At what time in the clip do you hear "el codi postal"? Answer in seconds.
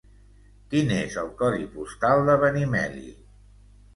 1.23-2.23